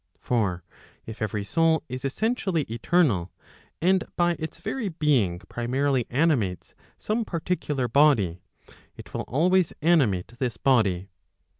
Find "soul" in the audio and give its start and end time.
1.43-1.83